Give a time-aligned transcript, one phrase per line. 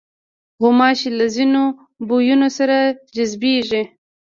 [0.61, 1.63] غوماشې له ځینو
[2.07, 2.77] بویونو سره
[3.15, 3.83] جذبېږي.